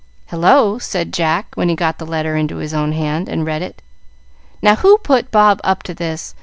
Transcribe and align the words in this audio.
"Hullo!" 0.31 0.79
said 0.79 1.13
Jack, 1.13 1.49
when 1.53 1.69
he 1.69 1.75
got 1.75 1.99
the 1.99 2.07
letter 2.07 2.35
into 2.35 2.55
his 2.55 2.73
own 2.73 2.91
hand 2.93 3.29
and 3.29 3.45
read 3.45 3.61
it. 3.61 3.83
"Now 4.59 4.77
who 4.77 4.97
put 4.97 5.29
Bob 5.29 5.61
up 5.63 5.83
to 5.83 5.93
this? 5.93 6.33